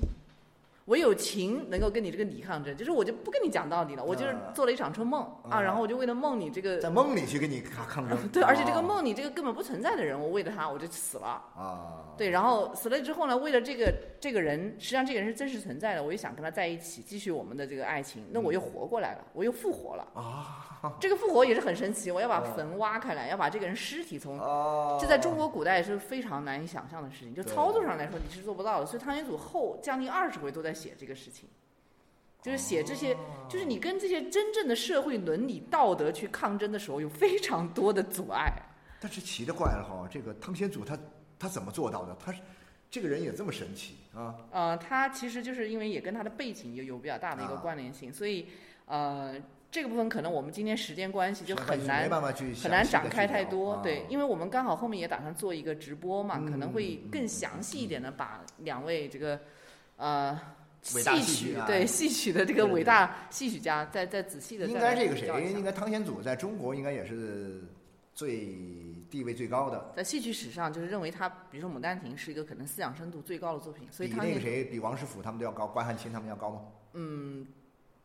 [0.85, 8.17] 我有情能够跟你这个理抗争，就是我就不跟你讲道理了，我就是啊做了一场春梦啊，啊然后我就为了梦你这个在梦里去跟你抗抗争。
[8.29, 11.41] 对，而且这个啊梦你这个根本不存在的人，我为了他我就死了。
[11.55, 20.05] 啊，对，然后死了之后呢，为了这个这个人，实际上这个人是真实存在的，我又想跟他在一起，继续我们的这个爱情，那我又活过来了，我又复活了。
[20.13, 28.85] 啊， 这个复活也是很神奇，我要把啊坟挖开来，要把这个人尸体从哦，这在中国古代是非常难以想象的事情，就操作上来说你是做不到的。
[28.85, 31.47] 所以汤显祖后将近二十回都在写这个事情，
[32.41, 33.15] 就是写这些，
[33.49, 38.51] 就是你跟这些真正的社会伦理道德去抗争的时候，有非常多的阻碍。
[38.99, 40.97] 但是奇了怪了哈，这个汤显祖他
[41.37, 42.15] 他怎么做到的？
[42.23, 42.33] 他
[42.89, 44.35] 这个人也这么神奇啊？
[44.51, 48.47] 呃，他其实就是因为也跟他的背景有有比较大的一个啊关联性，所以
[48.85, 49.35] 呃
[49.71, 59.39] 这个部分可能我们今天时间关系就很难很难展开太多，啊对，因为我们刚好后面也打算做一个直播嘛，可能会嗯更详细一点的把两位这个
[59.97, 60.39] 呃
[60.95, 65.27] 伟大戏戏曲啊对戏曲的这个伟大戏曲家在在仔细的应该这个谁？
[65.51, 67.63] 应该汤显祖在中国应该也是
[68.13, 68.47] 最
[69.09, 76.61] 地位最高的，在戏曲史上就是认为他，比如说《牡丹亭》是一个可能思想深度最高的作品，所以比汤显那个谁，比王实甫他们都要高，关汉卿他们要高吗？
[76.93, 77.47] 嗯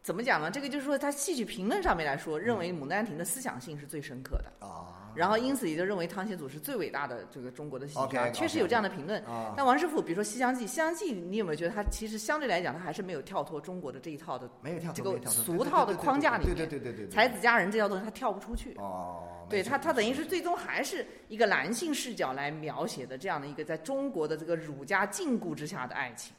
[0.01, 0.51] 怎么讲呢？
[0.51, 4.67] 这个就是说他戏曲评论上面来说，认为《牡丹亭》的思想性是最深刻的。
[4.67, 9.21] 啊，然后因此也就认为汤显祖是最伟大的这个中国的戏剧确实有这样的评论。
[9.25, 18.75] 啊，但王师傅，比如说《西厢记》，《西厢记》你有没有觉得他其实相对来讲，他还是没有跳脱中国的这一套的没有跳脱，这个俗套的框架里面对对对对对，才子佳人这套东西，他跳不出去。
[18.79, 26.33] 哦，对他，他等于是最终还是一个男性视角来描写的这样的一个在中国的这个儒家禁锢之下的爱情，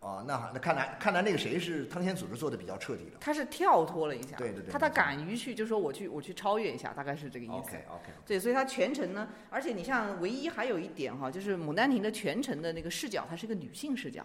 [0.00, 3.18] 哦，那好那看来看来那个谁是汤显祖是做的比较彻底的。
[3.20, 7.54] 他是跳脱了一下，对对对他他敢于去就说我去我去超越一下，大概是这个意思。
[7.54, 14.24] OK OK，对，所以他全程呢，而且你像唯一还有一点哈，就是《牡丹亭》的全程的那个视角，它是一个女性视角。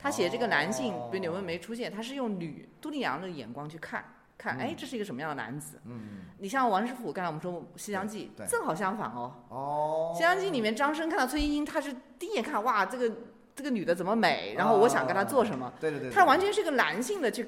[0.00, 4.04] 他写这个男性，比如柳文梅出现，他是用女杜丽娘的眼光去看，
[4.36, 5.80] 看，哎，这是一个什么样的男子？
[5.86, 9.34] 嗯，你像王师傅，刚才我们说《西厢记对》，正好相反哦。
[9.48, 13.12] 哦，《西厢记》里面张生看到崔莺莺，他是第一眼看，哇，这个
[13.58, 17.44] 这个女的怎么美，然后我想跟她做什么，对对对，他完全是个男性的去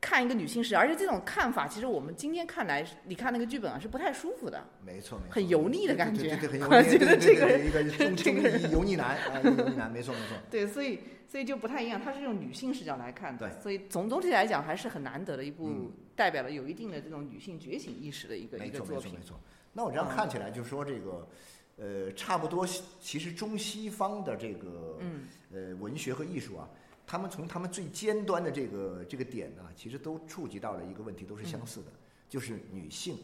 [0.00, 4.64] 看一个女性视角，而且这种看法，其实我们今天看来，你看那个剧本啊是不太舒服的。
[4.86, 6.36] 没错没错，很油腻的感觉。
[6.36, 7.04] 对对对，对很 油我腻，觉。
[7.04, 10.36] 得这个一 个中中医油腻男啊， 油腻男，没错没错。
[10.48, 13.60] 对，所以所以就不太一样，他是用女性视角来看的，对。
[13.60, 15.90] 所以总总体来讲还是很难得的一部嗯。
[16.16, 19.24] 代表了有一定的这种女性觉醒意识的一个一个作品错没错没。
[19.24, 19.40] 错。
[19.72, 21.26] 那我这样看起来，就说这个，
[21.80, 22.66] 呃，差不多，
[23.00, 26.68] 其实中西方的这个，嗯，呃，文学和艺术啊，
[27.06, 31.86] 他们从他们最尖端的这个这个点呢，其实都触及到了一个问题，都是相似的，
[32.28, 33.16] 就是女性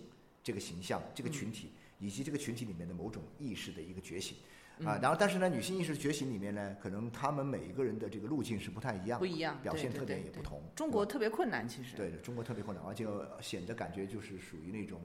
[0.42, 4.38] 这个形象、这个群体，以及这个群体里面的某种意识的一个觉醒。
[4.84, 10.62] 啊，然后但是呢，女性意识觉醒里面呢，可能他们每一个人的这个路径是不太一样的，不一样，表现特点也不同。
[10.74, 11.96] 中国特别困难，其实。
[11.96, 13.06] 对的，中国特别困难，而且
[13.40, 15.00] 显得感觉就是属于那种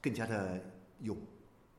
[0.00, 0.60] 更加的
[0.98, 1.16] 有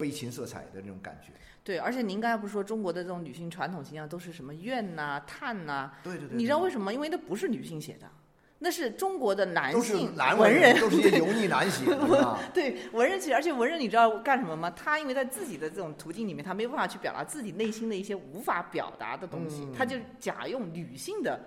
[0.01, 1.31] 悲情色彩的那种感觉。
[1.63, 6.91] 对，而且您刚才不是说中国的这种女性传统形象都是什么怨呐、叹呐、对对对，你知道为什么？
[6.91, 8.07] 因为那不是女性写的，
[8.57, 12.39] 那是中国的男性男文人都是一些油腻男写的 啊。
[12.51, 14.71] 对文人写，而且文人你知道干什么吗？
[14.71, 21.39] 他因为在自己的这种途径里面，他没有办法去表达自己内心的一些无法表达的东西，嗯他就假用女性的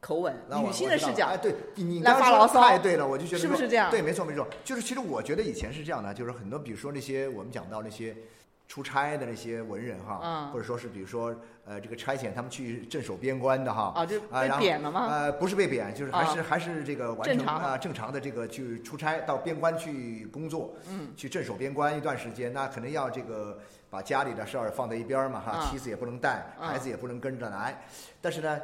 [0.00, 0.34] 口吻、
[0.64, 8.16] 女性的视角哎，对你刚才说得发牢骚太对了，我就觉得说是不是这样对，没错没错，就是其实我觉得以前是这样的，就是很多比如说那些我们讲到那些。
[8.70, 11.34] 出差的那些文人哈，嗯或者说是比如说
[11.64, 15.08] 呃这个差遣他们去镇守边关的哈，啊，就被贬了吗？
[15.10, 23.58] 呃，不是被贬，就是还是、还是这个完成啊、正常的这个去出差到边关去工作，嗯，去镇守边关一段时间，那可能要这个
[23.90, 27.82] 把家里的事儿放在一边儿嘛哈，啊妻子也不能带，啊孩子也不能跟着来，
[28.20, 28.56] 但是呢，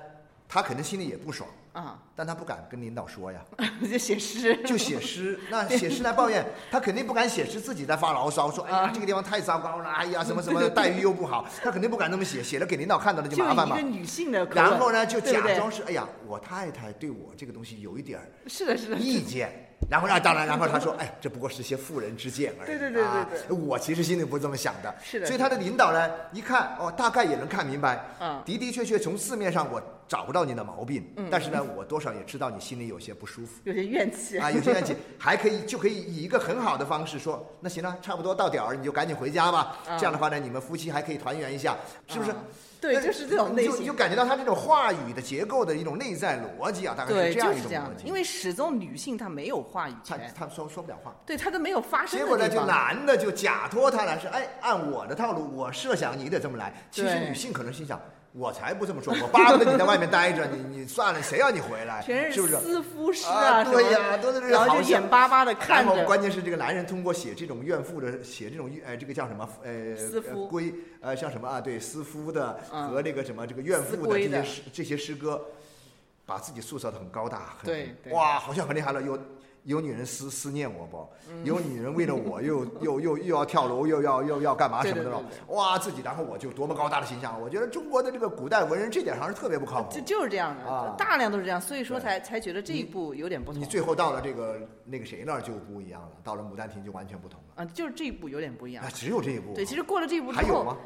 [0.49, 3.41] 他肯定心里也不爽，啊，但他不敢跟领导说呀，
[3.91, 13.79] 就写诗，就写诗， 那写诗来抱怨，他肯定不敢写诗自己在发牢骚，说哎呀啊这个地方太糟糕了，哎呀什么什么 待遇又不好，他肯定不敢那么写，写了给领导看到了就就麻烦嘛。
[13.79, 13.89] 一个。
[13.89, 19.51] 女性的，然后呢，就假装是哎呀，我太太对我这个东西有一点儿是的，是的，意见，
[19.91, 22.67] 然后啊，当然，然后他说，哎，这不过是些妇人之见而已。
[22.67, 23.57] 对对对对啊对。
[23.57, 24.95] 我其实心里不是这么想的。
[25.03, 28.05] 是的所以他的领导呢，一看哦，大概也能看明白。
[28.21, 28.43] 嗯。
[28.45, 33.61] 的的确确从字面上我找不到你的毛病，嗯但是呢，我多少也知道你心里有些不舒服。
[33.65, 39.77] 有些怨气啊，有些怨气，还可以就可以以一个很好的方式说，那行了，差不多到点儿，你就赶紧回家吧。
[39.89, 41.77] 啊这样的话呢，你们夫妻还可以团圆一下，
[42.07, 42.31] 是不是？
[42.31, 42.37] 啊
[42.79, 43.97] 对，就是这种内心你就。
[43.97, 48.07] 感觉到他这种话语的结构的一种内在逻辑啊，大概，是这样一种逻辑。
[48.07, 51.17] 因为始终女性她没有话语他权，她说说不了话。
[51.25, 52.65] 对她都没有发生结果呢，就。
[52.67, 56.73] 男的就假托他来是，哎，按我的套路，我设想你得这么来。
[56.91, 57.99] 其实女性可能心想，
[58.39, 62.03] 我才不这么说，我巴不得你在外面待着，你 你算了，谁要你回来？
[62.03, 62.57] 全是不是？
[62.59, 69.97] 私夫诗啊对呀都是这个然后就眼巴巴的看着，关键是这个男人通过写这种怨妇的，写这种呃，这个叫什么呃，
[70.49, 71.61] 归呃像什么啊？
[71.61, 75.41] 对，思夫的嗯和那个什么这个怨妇的这些诗这些诗歌，
[76.27, 77.57] 把自己塑造的很高大，
[78.11, 79.01] 哇，好像很厉害了。
[79.01, 79.19] 有
[79.67, 81.07] 有女人思思念我不？
[81.29, 85.23] 嗯有女人为了我又 又又又要跳楼，又要又要干嘛什么的？
[85.49, 87.41] 哇，自己然后我就多么高大的形象！
[87.41, 90.01] 我觉得中国的这个古代文人这点上是特别不靠谱就。
[90.03, 97.63] 就是这样的，啊大量都是这样，所以说才才觉得这一步有点不同你最后到了这个那个谁那儿就不一样了，到了《牡丹亭》就完全不同了。
[97.63, 98.91] 啊，就是这一步有点不一样啊，。
[98.95, 99.53] 只有这一步。
[99.53, 100.77] 对，其实过了这一步之后还有吗，？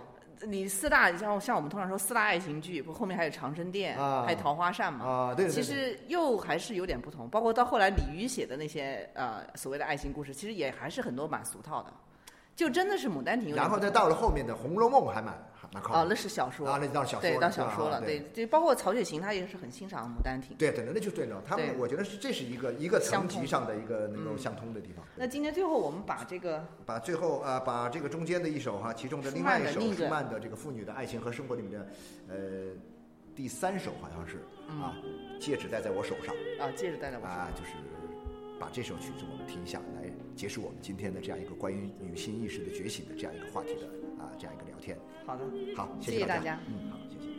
[0.46, 5.04] 你四大像像我们通常说四大爱情剧，不后面还有长生殿，啊还有桃花扇嘛。
[5.04, 5.54] 啊，对对对。
[5.54, 11.92] 其实又还是有点不同，包括到后来李渔写的那些呃所谓的爱情故事，其实也还是很多蛮俗套的，
[12.56, 15.34] 就真的是《牡丹亭》然后再到了后面的《红楼梦》还蛮
[15.72, 20.56] 还蛮靠谱哦，那是小说啊，那到小说对，了到小说了，啊对对，就包括曹雪芹他也是很欣赏《牡丹亭》。
[20.58, 21.42] 对对，那就对了。
[21.46, 25.04] 他们我觉得是这是一个一个层级上的一个能够嗯相通的地方。
[25.16, 31.86] 那今天最后我们把这个把最后啊、把这个中间的一首哈、其中的另外一首舒曼的这个妇女的爱情和生活里面的，
[32.28, 32.36] 呃，
[33.34, 34.94] 第三首好像是啊，
[35.40, 37.38] 戒指戴在我手上啊戒指戴在我手上。
[37.38, 37.72] 啊，就是
[38.58, 43.88] 把这首曲子我们听一下，来结束我们今天的这样一个关于女性意识的觉醒的这样一个话题的
[44.20, 44.96] 啊，这样一个聊天，
[45.26, 45.44] 好的，
[45.76, 47.30] 好，谢谢大家，嗯，好，谢谢。